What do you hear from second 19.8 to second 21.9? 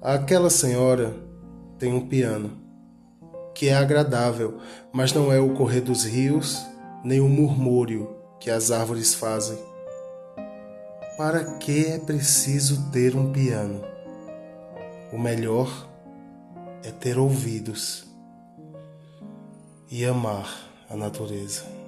e amar a natureza.